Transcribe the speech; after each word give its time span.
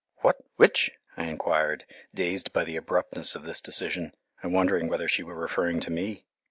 "What? 0.21 0.41
Which?" 0.55 0.89
I 1.15 1.25
enquired, 1.25 1.85
dazed 2.11 2.51
by 2.51 2.63
the 2.63 2.75
abruptness 2.75 3.35
of 3.35 3.43
this 3.45 3.61
decision, 3.61 4.15
and 4.41 4.51
wondering 4.51 4.87
whether 4.87 5.07
she 5.07 5.21
were 5.21 5.35
referring 5.39 5.79
to 5.81 5.91
me. 5.91 6.25